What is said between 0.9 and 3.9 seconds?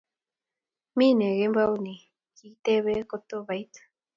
mi nee kembout nii kiiteb kotobati